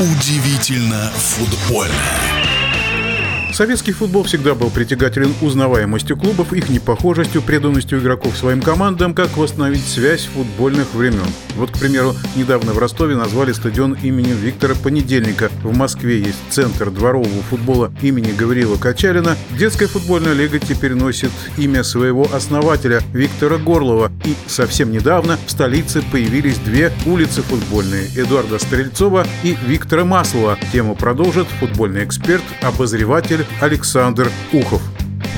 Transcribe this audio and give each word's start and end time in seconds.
Удивительно 0.00 1.10
футбольно. 1.10 2.37
Советский 3.52 3.92
футбол 3.92 4.22
всегда 4.22 4.54
был 4.54 4.70
притягателен 4.70 5.34
узнаваемостью 5.40 6.16
клубов, 6.16 6.52
их 6.52 6.68
непохожестью, 6.68 7.42
преданностью 7.42 7.98
игроков 7.98 8.36
своим 8.36 8.62
командам, 8.62 9.14
как 9.14 9.36
восстановить 9.36 9.86
связь 9.86 10.26
футбольных 10.26 10.94
времен. 10.94 11.26
Вот, 11.56 11.72
к 11.72 11.78
примеру, 11.78 12.14
недавно 12.36 12.72
в 12.72 12.78
Ростове 12.78 13.16
назвали 13.16 13.52
стадион 13.52 13.94
имени 13.94 14.32
Виктора 14.32 14.76
Понедельника. 14.76 15.50
В 15.64 15.76
Москве 15.76 16.20
есть 16.20 16.38
центр 16.50 16.90
дворового 16.90 17.42
футбола 17.50 17.92
имени 18.00 18.30
Гавриила 18.30 18.76
Качалина. 18.76 19.36
Детская 19.58 19.88
футбольная 19.88 20.34
лига 20.34 20.60
теперь 20.60 20.94
носит 20.94 21.32
имя 21.56 21.82
своего 21.82 22.28
основателя 22.32 23.02
Виктора 23.12 23.56
Горлова. 23.56 24.12
И 24.24 24.36
совсем 24.46 24.92
недавно 24.92 25.36
в 25.46 25.50
столице 25.50 26.02
появились 26.12 26.58
две 26.58 26.92
улицы 27.06 27.42
футбольные– 27.42 28.06
Эдуарда 28.16 28.60
Стрельцова 28.60 29.26
и 29.42 29.56
Виктора 29.66 30.04
Маслова. 30.04 30.56
Тему 30.72 30.94
продолжит 30.94 31.48
футбольный 31.58 32.04
эксперт, 32.04 32.44
обозреватель 32.62 33.44
Александр 33.60 34.30
Ухов. 34.52 34.82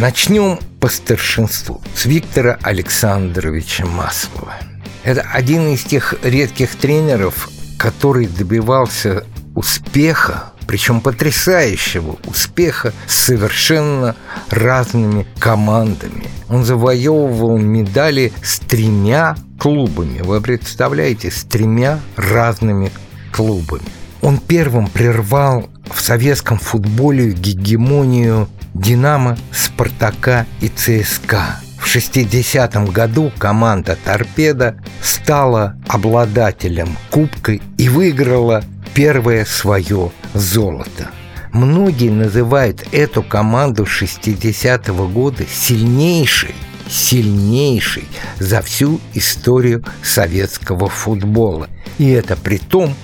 Начнем 0.00 0.58
по 0.80 0.88
старшинству 0.88 1.82
с 1.94 2.04
Виктора 2.04 2.58
Александровича 2.62 3.86
Маслова. 3.86 4.54
Это 5.02 5.22
один 5.32 5.68
из 5.68 5.82
тех 5.84 6.14
редких 6.22 6.74
тренеров, 6.76 7.48
который 7.78 8.26
добивался 8.26 9.24
успеха, 9.54 10.52
причем 10.66 11.00
потрясающего 11.00 12.16
успеха 12.26 12.92
с 13.06 13.14
совершенно 13.16 14.14
разными 14.50 15.26
командами. 15.38 16.28
Он 16.48 16.64
завоевывал 16.64 17.58
медали 17.58 18.32
с 18.42 18.58
тремя 18.60 19.36
клубами. 19.58 20.22
Вы 20.22 20.40
представляете, 20.40 21.30
с 21.30 21.44
тремя 21.44 22.00
разными 22.16 22.92
клубами. 23.32 23.82
Он 24.20 24.38
первым 24.38 24.88
прервал 24.88 25.68
в 25.92 26.00
советском 26.00 26.58
футболе 26.58 27.32
гегемонию 27.32 28.48
«Динамо», 28.74 29.38
«Спартака» 29.52 30.46
и 30.60 30.68
«ЦСКА». 30.68 31.60
В 31.78 31.86
60-м 31.86 32.86
году 32.86 33.32
команда 33.38 33.96
«Торпеда» 34.04 34.76
стала 35.00 35.76
обладателем 35.88 36.96
кубка 37.10 37.52
и 37.52 37.88
выиграла 37.88 38.62
первое 38.94 39.44
свое 39.44 40.10
золото. 40.34 41.10
Многие 41.52 42.10
называют 42.10 42.84
эту 42.92 43.22
команду 43.22 43.84
60-го 43.84 45.08
года 45.08 45.44
сильнейшей, 45.50 46.54
сильнейшей 46.90 48.04
за 48.38 48.60
всю 48.60 49.00
историю 49.14 49.84
советского 50.02 50.88
футбола. 50.88 51.68
И 51.96 52.10
это 52.10 52.36
при 52.36 52.58
том, 52.58 52.94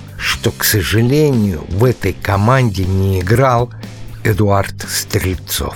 что, 0.45 0.51
к 0.51 0.63
сожалению, 0.63 1.65
в 1.69 1.83
этой 1.83 2.13
команде 2.13 2.85
не 2.85 3.19
играл 3.21 3.71
Эдуард 4.23 4.75
Стрельцов. 4.87 5.75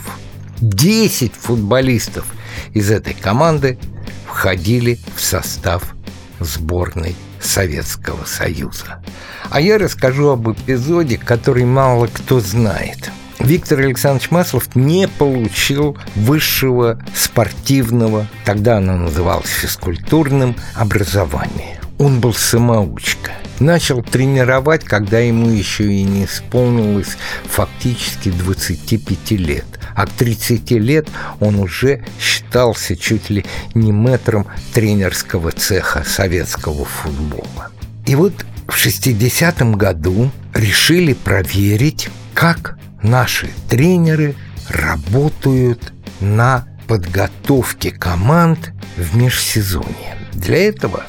Десять 0.61 1.33
футболистов 1.33 2.27
из 2.75 2.91
этой 2.91 3.15
команды 3.15 3.79
входили 4.27 4.99
в 5.15 5.21
состав 5.21 5.95
сборной 6.39 7.15
Советского 7.41 8.25
Союза. 8.25 9.03
А 9.49 9.59
я 9.59 9.79
расскажу 9.79 10.27
об 10.27 10.51
эпизоде, 10.51 11.17
который 11.17 11.65
мало 11.65 12.05
кто 12.05 12.39
знает. 12.39 13.09
Виктор 13.39 13.79
Александрович 13.79 14.29
Маслов 14.29 14.75
не 14.75 15.07
получил 15.07 15.97
высшего 16.13 17.01
спортивного, 17.15 18.27
тогда 18.45 18.77
оно 18.77 18.97
называлось 18.97 19.49
физкультурным, 19.49 20.55
образования. 20.75 21.81
Он 21.97 22.19
был 22.19 22.35
самоучка– 22.35 23.31
начал 23.59 24.01
тренировать, 24.01 24.83
когда 24.83 25.19
ему 25.19 25.49
еще 25.49 25.91
и 25.91 26.03
не 26.03 26.25
исполнилось 26.25 27.17
фактически 27.43 28.29
25 28.29 29.31
лет. 29.31 29.65
А 29.95 30.05
к 30.05 30.11
30 30.11 30.71
лет 30.71 31.07
он 31.39 31.55
уже 31.55 32.03
считался 32.19 32.95
чуть 32.95 33.29
ли 33.29 33.45
не 33.73 33.91
метром 33.91 34.47
тренерского 34.73 35.51
цеха 35.51 36.03
советского 36.05 36.85
футбола. 36.85 37.69
И 38.05 38.15
вот 38.15 38.33
в 38.67 38.75
60-м 38.75 39.73
году 39.73 40.31
решили 40.53 41.13
проверить, 41.13 42.09
как 42.33 42.77
наши 43.01 43.49
тренеры 43.69 44.35
работают 44.69 45.93
на 46.19 46.67
подготовке 46.87 47.91
команд 47.91 48.71
в 48.97 49.15
межсезонье. 49.15 50.17
Для 50.33 50.57
этого 50.69 51.03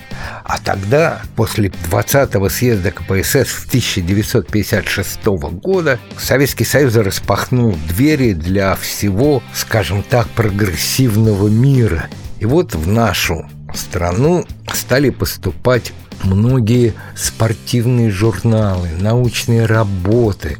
а 0.52 0.58
тогда, 0.58 1.22
после 1.36 1.68
20-го 1.68 2.48
съезда 2.48 2.90
КПСС 2.90 3.46
в 3.46 3.68
1956 3.68 5.24
года, 5.52 6.00
Советский 6.18 6.64
Союз 6.64 6.96
распахнул 6.96 7.76
двери 7.86 8.32
для 8.32 8.74
всего, 8.74 9.44
скажем 9.54 10.02
так, 10.02 10.26
прогрессивного 10.30 11.46
мира. 11.46 12.08
И 12.40 12.46
вот 12.46 12.74
в 12.74 12.88
нашу 12.88 13.48
страну 13.74 14.44
стали 14.74 15.10
поступать 15.10 15.92
многие 16.24 16.94
спортивные 17.14 18.10
журналы, 18.10 18.88
научные 18.98 19.66
работы, 19.66 20.58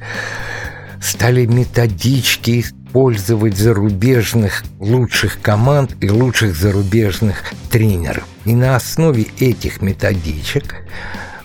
стали 1.01 1.47
методички 1.47 2.61
использовать 2.61 3.57
зарубежных 3.57 4.65
лучших 4.79 5.41
команд 5.41 5.97
и 6.01 6.11
лучших 6.11 6.55
зарубежных 6.55 7.45
тренеров. 7.71 8.25
И 8.45 8.55
на 8.55 8.77
основе 8.77 9.27
этих 9.39 9.81
методичек 9.81 10.77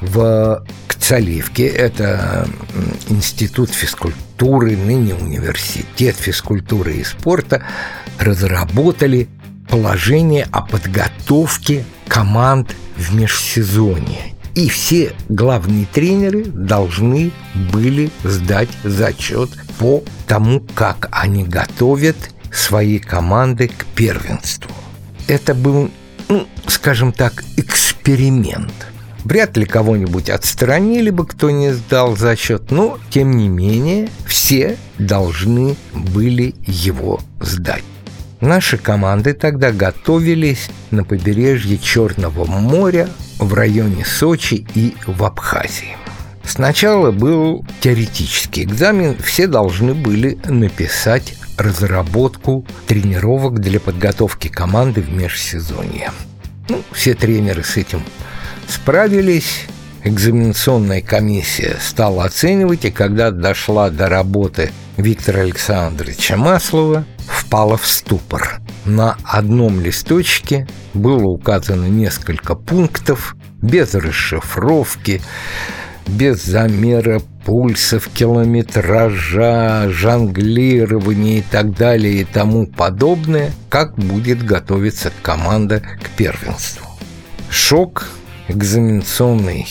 в 0.02 0.66
Кцаливке, 0.88 1.68
это 1.68 2.48
институт 3.10 3.70
физкультуры, 3.70 4.76
ныне 4.76 5.14
университет 5.14 6.16
физкультуры 6.16 6.96
и 6.96 7.04
спорта, 7.04 7.64
разработали 8.20 9.30
положение 9.70 10.48
о 10.52 10.62
подготовке 10.62 11.86
команд 12.08 12.76
в 12.98 13.16
межсезонье. 13.16 14.35
И 14.56 14.70
все 14.70 15.14
главные 15.28 15.86
тренеры 15.86 16.46
должны 16.46 17.32
были 17.74 18.10
сдать 18.24 18.70
зачет 18.86 19.50
по 19.78 20.02
тому, 20.28 20.62
как 20.74 21.10
они 21.12 21.44
готовят 21.44 22.16
свои 22.54 23.00
команды 23.00 23.68
к 23.68 23.86
первенству. 23.96 24.72
Это 25.28 25.54
был, 25.54 25.92
ну, 26.30 26.48
скажем 26.68 27.12
так, 27.12 27.44
эксперимент. 27.58 28.74
Вряд 29.26 29.58
ли 29.58 29.66
кого-нибудь 29.66 30.30
отстранили 30.30 31.10
бы, 31.10 31.26
кто 31.26 31.50
не 31.50 31.74
сдал 31.74 32.16
зачет, 32.16 32.72
но, 32.72 32.98
тем 33.10 33.36
не 33.36 33.50
менее, 33.50 34.08
все 34.26 34.78
должны 35.00 35.76
были 35.94 36.56
его 36.66 37.20
сдать. 37.42 37.84
Наши 38.42 38.78
команды 38.78 39.34
тогда 39.34 39.72
готовились 39.72 40.70
на 40.92 41.04
побережье 41.04 41.78
Черного 41.78 42.46
моря 42.46 43.10
в 43.40 43.54
районе 43.54 44.06
Сочи 44.06 44.66
и 44.76 44.96
в 45.08 45.24
Абхазии. 45.24 45.96
Сначала 46.44 47.12
был 47.12 47.66
теоретический 47.82 48.64
экзамен, 48.64 49.18
все 49.18 49.48
должны 49.48 49.94
были 49.94 50.38
написать 50.46 51.36
разработку 51.58 52.66
тренировок 52.88 53.60
для 53.60 53.80
подготовки 53.80 54.48
команды 54.48 55.02
в 55.02 55.12
межсезонье. 55.12 56.12
Ну, 56.70 56.82
все 56.92 57.14
тренеры 57.14 57.64
с 57.64 57.78
этим 57.78 58.04
справились, 58.68 59.66
экзаменационная 60.04 61.02
комиссия 61.02 61.78
стала 61.82 62.26
оценивать, 62.26 62.86
и 62.86 62.92
когда 62.92 63.32
дошла 63.32 63.90
до 63.90 64.08
работы 64.08 64.72
Виктора 64.98 65.42
Александровича 65.42 66.38
Маслова, 66.38 67.06
впала 67.56 67.78
в 67.78 67.88
ступор. 67.88 68.60
На 68.84 69.16
одном 69.24 69.80
листочке 69.80 70.68
было 70.94 71.24
указано 71.24 71.86
несколько 71.86 72.54
пунктов 72.54 73.38
без 73.62 73.96
расшифровки, 73.96 75.22
без 76.06 76.44
замера 76.44 77.22
пульсов, 77.46 78.10
километража, 78.14 79.90
жонглирования 79.90 81.38
и 81.38 81.44
так 81.50 81.74
далее 81.78 82.16
и 82.16 82.24
тому 82.26 82.68
подобное, 82.68 83.54
как 83.70 83.96
будет 83.96 84.46
готовиться 84.46 85.14
команда 85.22 85.80
к 85.80 86.10
первенству. 86.18 86.88
Шок 87.50 88.10
экзаменационной 88.50 89.66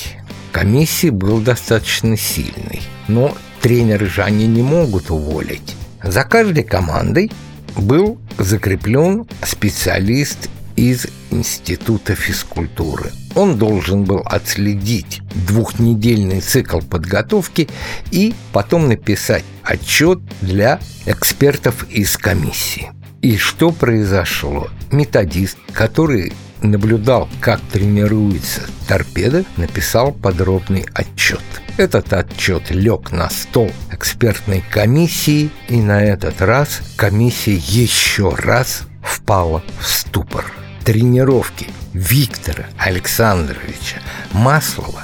комиссии 0.52 1.10
был 1.10 1.38
достаточно 1.38 2.16
сильный, 2.16 2.80
но 3.08 3.36
тренеры 3.60 4.06
же 4.06 4.22
они 4.22 4.46
не 4.46 4.62
могут 4.62 5.10
уволить. 5.10 5.76
За 6.02 6.24
каждой 6.24 6.64
командой 6.64 7.30
был 7.76 8.18
закреплен 8.38 9.26
специалист 9.42 10.48
из 10.76 11.06
Института 11.30 12.14
физкультуры. 12.14 13.12
Он 13.34 13.58
должен 13.58 14.04
был 14.04 14.22
отследить 14.24 15.20
двухнедельный 15.34 16.40
цикл 16.40 16.80
подготовки 16.80 17.68
и 18.10 18.34
потом 18.52 18.88
написать 18.88 19.44
отчет 19.62 20.20
для 20.40 20.80
экспертов 21.06 21.86
из 21.90 22.16
комиссии. 22.16 22.90
И 23.22 23.36
что 23.36 23.70
произошло? 23.70 24.68
Методист, 24.90 25.56
который 25.72 26.32
наблюдал, 26.64 27.28
как 27.40 27.60
тренируется 27.72 28.62
торпеда, 28.88 29.44
написал 29.56 30.12
подробный 30.12 30.86
отчет. 30.94 31.42
Этот 31.76 32.12
отчет 32.12 32.70
лег 32.70 33.10
на 33.12 33.28
стол 33.30 33.70
экспертной 33.90 34.64
комиссии, 34.70 35.50
и 35.68 35.76
на 35.80 36.02
этот 36.02 36.40
раз 36.40 36.80
комиссия 36.96 37.56
еще 37.56 38.34
раз 38.34 38.82
впала 39.02 39.62
в 39.80 39.86
ступор. 39.86 40.44
Тренировки 40.84 41.68
Виктора 41.92 42.66
Александровича 42.78 43.98
Маслова 44.32 45.02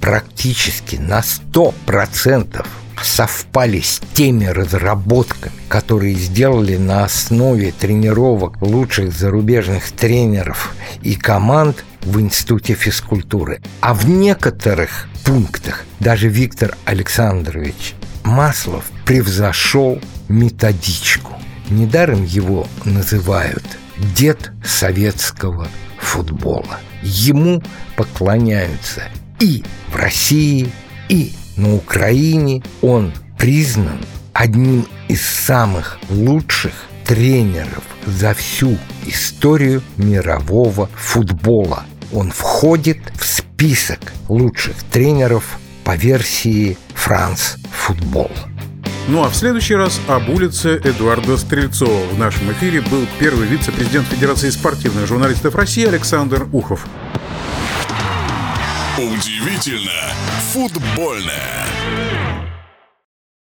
практически 0.00 0.96
на 0.96 1.20
100% 1.20 2.66
совпали 3.02 3.80
с 3.80 4.00
теми 4.14 4.46
разработками, 4.46 5.54
которые 5.68 6.14
сделали 6.14 6.76
на 6.76 7.04
основе 7.04 7.72
тренировок 7.72 8.60
лучших 8.60 9.12
зарубежных 9.12 9.90
тренеров 9.92 10.74
и 11.02 11.14
команд 11.14 11.84
в 12.02 12.20
Институте 12.20 12.74
физкультуры. 12.74 13.60
А 13.80 13.94
в 13.94 14.08
некоторых 14.08 15.08
пунктах 15.24 15.84
даже 16.00 16.28
Виктор 16.28 16.76
Александрович 16.84 17.94
Маслов 18.24 18.84
превзошел 19.04 20.00
методичку. 20.28 21.32
Недаром 21.70 22.24
его 22.24 22.66
называют 22.84 23.64
дед 24.16 24.52
советского 24.64 25.68
футбола. 25.98 26.78
Ему 27.02 27.62
поклоняются 27.96 29.02
и 29.40 29.64
в 29.92 29.96
России, 29.96 30.70
и 31.08 31.32
на 31.58 31.74
Украине. 31.74 32.62
Он 32.80 33.12
признан 33.38 33.98
одним 34.32 34.86
из 35.08 35.22
самых 35.22 35.98
лучших 36.08 36.72
тренеров 37.04 37.82
за 38.06 38.34
всю 38.34 38.78
историю 39.06 39.82
мирового 39.96 40.88
футбола. 40.94 41.84
Он 42.12 42.30
входит 42.30 42.98
в 43.18 43.26
список 43.26 43.98
лучших 44.28 44.76
тренеров 44.90 45.58
по 45.84 45.96
версии 45.96 46.78
«Франс 46.94 47.56
Футбол». 47.70 48.30
Ну 49.08 49.24
а 49.24 49.30
в 49.30 49.34
следующий 49.34 49.74
раз 49.74 50.00
об 50.06 50.28
улице 50.28 50.78
Эдуарда 50.84 51.38
Стрельцова. 51.38 52.06
В 52.12 52.18
нашем 52.18 52.52
эфире 52.52 52.82
был 52.82 53.06
первый 53.18 53.46
вице-президент 53.46 54.06
Федерации 54.06 54.50
спортивных 54.50 55.06
журналистов 55.06 55.54
России 55.54 55.86
Александр 55.86 56.46
Ухов. 56.52 56.86
Удивительно 58.98 60.12
футбольное. 60.52 61.66